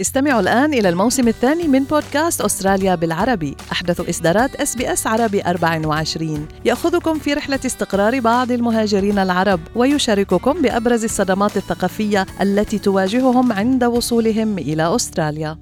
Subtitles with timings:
[0.00, 3.56] استمعوا الآن إلى الموسم الثاني من بودكاست أستراليا بالعربي.
[3.72, 11.56] أحدث إصدارات SBS عربي 24 يأخذكم في رحلة استقرار بعض المهاجرين العرب ويشارككم بأبرز الصدمات
[11.56, 15.58] الثقافية التي تواجههم عند وصولهم إلى أستراليا.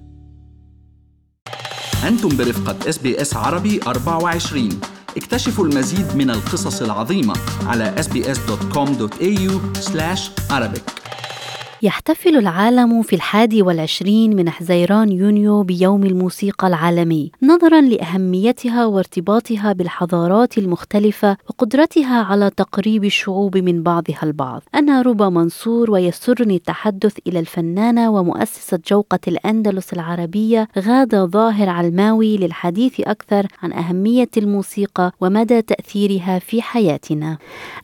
[2.09, 4.81] أنتم برفقة SBS عربي 24
[5.17, 7.35] اكتشفوا المزيد من القصص العظيمة
[7.67, 9.53] على sbs.com.au
[10.51, 10.98] arabic.
[11.83, 20.59] يحتفل العالم في الحادي والعشرين من حزيران يونيو بيوم الموسيقى العالمي نظرا لأهميتها وارتباطها بالحضارات
[20.59, 24.63] المختلفة وقدرتها على تقريب الشعوب من بعضها البعض.
[24.75, 33.01] أنا ربا منصور ويسرني التحدث إلى الفنانة ومؤسسة جوقة الأندلس العربية غادة ظاهر علماوي للحديث
[33.01, 37.39] أكثر عن أهمية الموسيقى ومدى تأثيرها في حياتنا.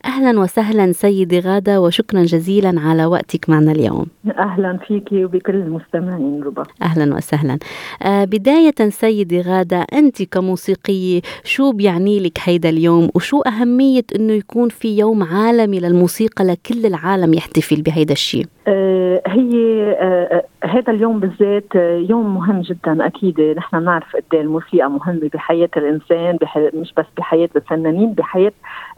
[0.05, 3.84] أهلا وسهلا سيدي غادة وشكرا جزيلا على وقتك معنا اليوم.
[3.85, 4.05] اليوم.
[4.39, 6.63] أهلا فيك وبكل المستمعين ربا.
[6.81, 7.57] أهلا وسهلا.
[8.03, 14.69] آه بداية سيدي غادة أنت كموسيقية شو بيعني لك هيدا اليوم؟ وشو أهمية أنه يكون
[14.69, 19.51] في يوم عالمي للموسيقى لكل العالم يحتفل بهيدا الشيء؟ آه هي
[19.99, 21.75] آه هذا اليوم بالذات
[22.09, 26.69] يوم مهم جدا أكيد نحن نعرف قد إيه الموسيقى مهمة بحياة الإنسان بحي...
[26.73, 28.51] مش بس بحياة الفنانين بحياة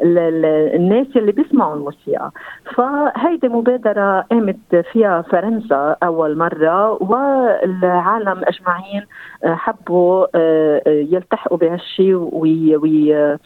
[0.03, 0.17] ال...
[0.17, 0.45] ال...
[0.75, 2.31] الناس اللي بيسمعوا الموسيقى.
[2.75, 9.05] فهيدي مبادرة قامت فيها فرنسا أول مرة والعالم أجمعين
[9.45, 12.75] حبوا آه، يلتحقوا بهالشيء وي...
[12.75, 13.37] وي...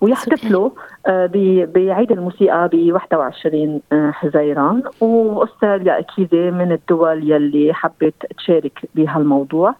[0.00, 0.70] ويحتفلوا
[1.06, 1.30] آه،
[1.74, 9.74] بعيد الموسيقى ب 21 آه، حزيران وأستراليا أكيد من الدول يلي حبت تشارك بهالموضوع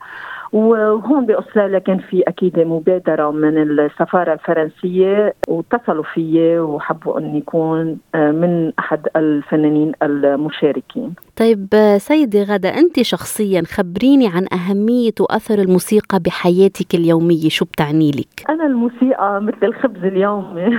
[0.53, 8.31] وهون باستراليا كان في أكيد مبادرة من السفارة الفرنسية واتصلوا فيي وحبوا اني يكون آه،
[8.31, 11.15] من أحد الفنانين المشاركين.
[11.37, 18.51] طيب سيدي غدا أنت شخصيا خبريني عن أهمية واثر الموسيقى بحياتك اليومية، شو بتعني لك؟
[18.51, 20.79] أنا الموسيقى مثل الخبز اليومي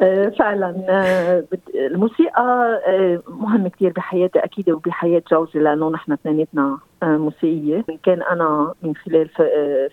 [0.00, 1.44] آه، فعلا آه،
[1.74, 2.80] الموسيقى
[3.28, 7.84] مهمة كثير بحياتي أكيد وبحياة جوزي لأنه نحن اثنيناتنا موسيقية.
[7.90, 9.28] ان كان أنا من خلال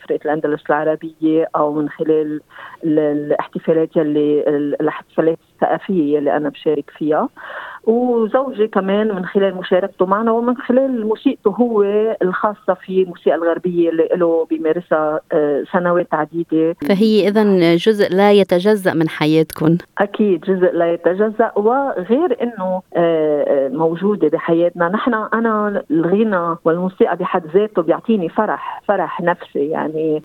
[0.05, 2.41] فرقة الأندلس العربية أو من خلال
[2.83, 7.29] الاحتفالات يلي الاحتفالات الثقافية اللي أنا بشارك فيها.
[7.83, 11.83] وزوجي كمان من خلال مشاركته معنا ومن خلال موسيقته هو
[12.21, 16.75] الخاصة في الموسيقى الغربية اللي له بيمارسها آه، سنوات عديدة.
[16.89, 23.69] فهي إذا جزء لا يتجزأ من حياتكم أكيد جزء لا يتجزأ وغير أنه آه، آه،
[23.69, 24.89] موجودة بحياتنا.
[24.89, 30.23] نحن أنا الغنى والموسيقى بحد ذاته بيعطيني فرح فرح نفسي يعني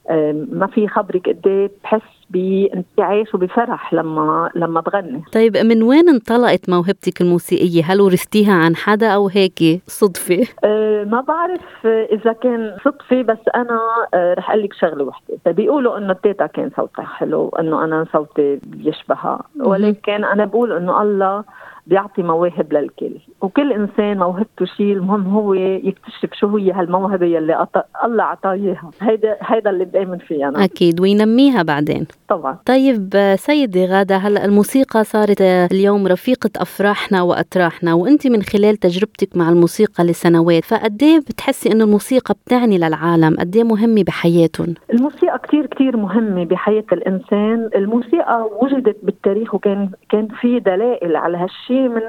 [0.53, 7.21] ما في خبرك قد بحس بانتعاش وبفرح لما لما بغني طيب من وين انطلقت موهبتك
[7.21, 13.39] الموسيقية؟ هل ورثتيها عن حدا أو هيك صدفة؟ أه ما بعرف إذا كان صدفة بس
[13.55, 13.81] أنا
[14.15, 15.53] أه رح أقول لك شغلة وحدة.
[15.53, 19.43] بيقولوا إنه تيتا كان صوتها حلو انه أنا صوتي بيشبهها.
[19.61, 21.45] ولكن أنا بقول إنه الله
[21.87, 23.13] بيعطي مواهب للكل.
[23.41, 27.67] وكل إنسان موهبته شيء المهم هو يكتشف شو هي هالموهبة يلي
[28.05, 28.91] الله عطاه إياها.
[29.01, 30.65] هيدا هيدا اللي بآمن فيه أنا.
[30.65, 32.07] أكيد وينميها بعدين.
[32.29, 32.57] طبعا.
[32.67, 39.49] طيب سيدي غادة هلأ الموسيقى صارت اليوم رفيقة أفراحنا وأتراحنا وأنت من خلال تجربتك مع
[39.49, 45.67] الموسيقى لسنوات فقد إيه بتحسي إنه الموسيقى بتعني للعالم؟ قد إيه مهمة بحياتهم؟ الموسيقى كثير
[45.67, 47.71] كثير مهمة بحياة الإنسان.
[47.77, 52.01] الموسيقى وجدت بالتاريخ وكان كان في دلائل على هالشيء شيء من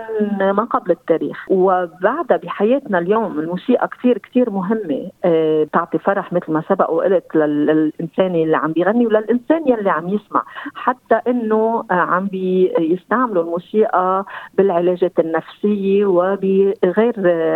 [0.51, 1.45] ما قبل التاريخ.
[1.49, 8.35] وبعدها بحياتنا اليوم الموسيقى كثير كثير مهمة أه تعطي فرح مثل ما سبق وقلت للإنسان
[8.35, 10.43] اللي عم بيغني وللإنسان يلي عم يسمع.
[10.75, 14.25] حتى إنه آه، عم بيستعملوا الموسيقى
[14.57, 17.13] بالعلاجات النفسية وبغير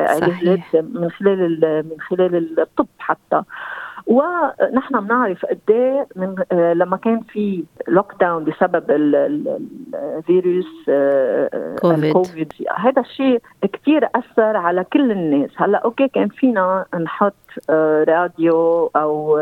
[0.10, 3.42] علاجات من خلال من خلال الطب حتى.
[4.08, 11.76] ونحن بنعرف قد إيه من آه، لما كان في lockdown بسبب الفيروس آه،
[12.14, 12.54] كوفيد.
[12.78, 13.42] هذا الشيء
[13.74, 15.50] كثير أثر على كل الناس.
[15.56, 17.34] هلأ okay كان فينا نحط
[17.70, 19.40] آه، راديو أو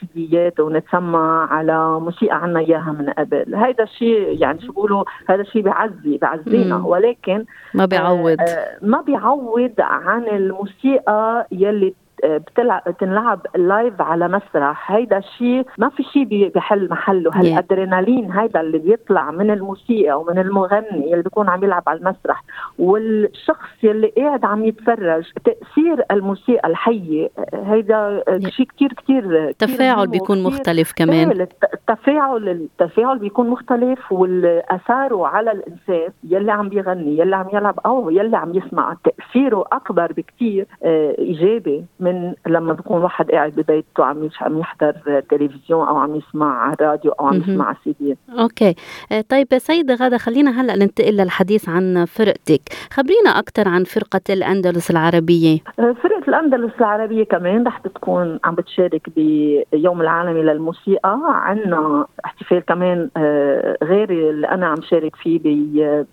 [0.00, 3.54] سيديات ونتسمع على موسيقى عنا إياها من قبل.
[3.54, 6.76] هذا الشيء يعني شو بيقولوا هذا الشيء بيعزي بيعزينا.
[6.76, 7.44] ولكن
[7.74, 8.36] ما بيعوض.
[8.82, 11.94] ما بيعوض عن الموسيقى يلي
[12.24, 14.92] بتلعب تنلعب لايف على مسرح.
[14.92, 17.30] هيدا الشيء ما في شيء بحل محله.
[17.34, 22.44] هالادرينالين هيدا اللي بيطلع من الموسيقى ومن المغني اللي بيكون عم يلعب على المسرح
[22.78, 30.92] والشخص اللي قاعد عم يتفرج تأثير الموسيقى الحية هيدا شيء كثير كثير التفاعل بيكون مختلف
[30.96, 31.30] كمان.
[31.30, 38.10] إيه، التفاعل التفاعل بيكون مختلف واثاره على الإنسان يلي عم بيغني يلي عم يلعب أو
[38.10, 44.30] يلي عم يسمع تأثيره أكبر بكثير آه، إيجابي من لما بكون واحد قاعد ببيته عم
[44.40, 44.92] عم يحضر
[45.30, 48.74] تلفزيون أو عم يسمع على الراديو أو عم يسمع C D okay.
[49.12, 52.60] آه، طيب سيدة غادة خلينا هلأ ننتقل للحديث عن فرقتك.
[52.92, 55.58] خبرينا أكثر عن فرقة الأندلس العربية.
[55.78, 61.18] آه، فرقة الأندلس العربية كمان رح تكون عم بتشارك بيوم العالمي للموسيقى.
[61.24, 65.38] عندنا احتفال كمان آه، غير اللي أنا عم شارك فيه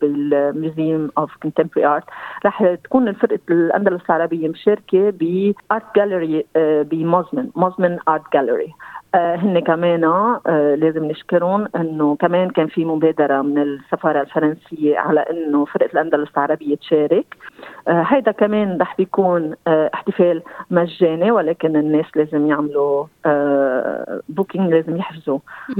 [0.02, 2.04] بال Museum of Contemporary Art
[2.46, 5.10] رح تكون فرقة الأندلس العربية مشاركة
[5.84, 6.46] ب art gallery
[6.84, 12.86] ب Mosman Mosman Art Gallery آه، هن كمان آه لازم نشكرهم إنه كمان كان في
[12.86, 17.26] مبادرة من السفارة الفرنسية على إنه فرقة الأندلس العربية تشارك.
[17.88, 24.98] آه هيدا كمان رح بيكون آه احتفال مجاني ولكن الناس لازم يعملوا آه booking لازم
[24.98, 25.40] يحجزوا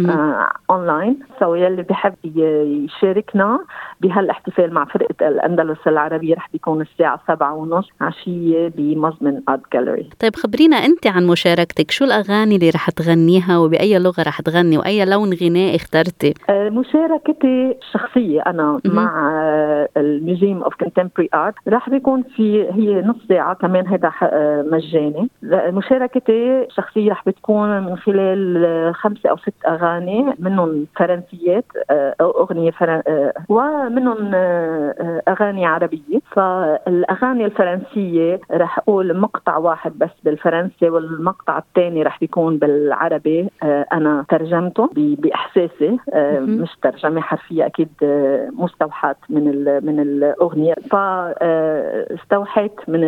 [0.10, 3.60] آه online so يلي بحب يشاركنا
[4.02, 10.10] بهالاحتفال مع فرقة الأندلس العربية رح بيكون الساعة سبعة ونص عشية ب Mosman Art Gallery
[10.20, 11.92] طيب خبرينا أنت عن مشاركتك.
[11.92, 12.90] شو الأغاني اللي رح
[13.24, 19.32] تغنيها وبأي لغة رح تغني وأي لون غناء اخترتي؟ آه مشاركتي الشخصية أنا مع
[19.98, 25.30] ال Museum of Contemporary Art رح بيكون في هي نص ساعة كمان هذا آه، مجاني.
[25.54, 32.72] مشاركتي الشخصية رح بتكون من خلال آه، خمسة أو ست أغاني منهم فرنسيات أو أغنية
[32.72, 33.02] فرن...
[33.50, 34.32] ومنهم
[35.28, 36.20] أغاني عربية.
[36.32, 43.13] فالأغاني الفرنسية رح أقول مقطع واحد بس بالفرنسي والمقطع الثاني رح بيكون بالعربي.
[43.94, 45.98] أنا ترجمته بإحساسي
[46.40, 47.90] مش ترجمة حرفية أكيد
[48.58, 49.44] مستوحاة من
[49.86, 50.74] من الأغنية.
[50.92, 50.96] ف
[52.14, 53.00] استوحيت من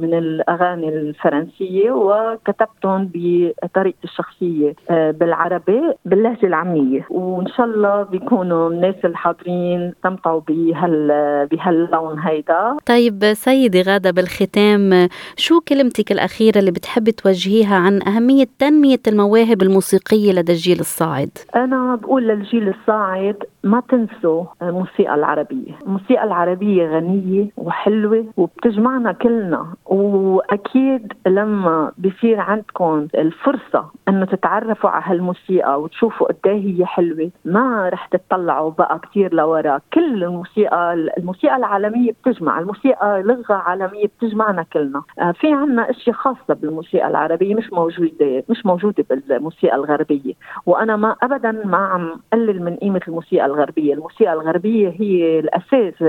[0.00, 7.06] من الأغاني الفرنسية وكتبتهم بطريقتي الشخصية آه، بالعربي باللهجة العامية.
[7.10, 11.08] وإن شاء الله بيكونوا الناس الحاضرين استمتعوا بهال
[11.50, 12.76] بهاللون هيدا.
[12.86, 20.32] طيب سيدي غادة بالختام شو كلمتك الأخيرة اللي بتحبي توجهيها عن أهمية تنمية المواهب الموسيقية
[20.32, 25.72] لدى الجيل الصاعد؟ أنا بقول للجيل الصاعد ما تنسوا الموسيقى العربية.
[25.86, 29.66] الموسيقى العربية غنية وحلوة وبتجمعنا كلنا.
[29.86, 37.88] وأكيد لما بصير عندكم الفرصة إنه تتعرفوا على هالموسيقى وتشوفوا قد إيه هي حلوة ما
[37.88, 39.80] رح تطلعوا بقى كثير لورا.
[39.94, 45.02] كل الموسيقى الموسيقى العالمية بتجمع الموسيقى لغه عالميه بتجمعنا كلنا.
[45.18, 49.04] آه، في عنا اشياء خاصة بالموسيقى العربية مش موجودة مش موجودة
[49.34, 50.32] بالموسيقى الغربية.
[50.66, 53.94] وأنا ما ابدا ما عم قلل من قيمة الموسيقى الغربية.
[53.94, 56.02] الموسيقى الغربية هي الأساس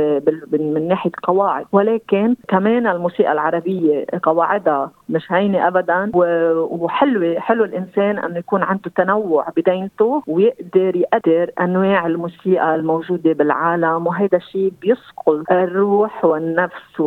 [0.52, 6.12] من ناحية القواعد ولكن كمان الموسيقى العربية قواعدها مش هينة ابدا.
[6.14, 14.08] وحلوه حلو الإنسان أنه يكون عنده تنوع بدينته ويقدر يقدر أنواع الموسيقى الموجودة بالعالم.
[14.08, 17.00] وهذا الشيء بيصقل الروح والنفس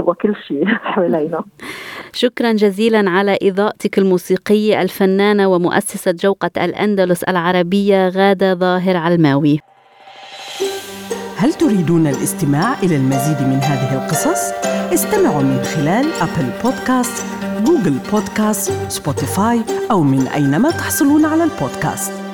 [0.00, 1.44] وكل شيء حوالينا.
[2.24, 4.82] شكرا جزيلا على إضاءتك الموسيقية
[5.38, 9.60] الفنانه ومؤسسة جوقة الأندلس العربية غادة ظاهر علماوي
[11.36, 14.52] هل تريدون الاستماع إلى المزيد من هذه القصص؟
[14.94, 17.24] استمعوا من خلال Apple Podcast،
[17.64, 19.60] Google Podcast، Spotify
[19.90, 22.27] أو من أينما تحصلون على البودكاست